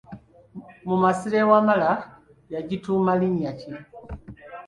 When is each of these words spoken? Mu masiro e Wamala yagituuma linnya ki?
Mu 0.87 0.95
masiro 1.03 1.35
e 1.43 1.45
Wamala 1.49 1.91
yagituuma 2.53 3.11
linnya 3.19 3.51
ki? 3.59 3.69